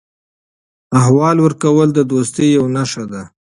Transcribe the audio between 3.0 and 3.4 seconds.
ده.